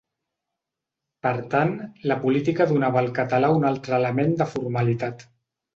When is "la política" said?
2.13-2.69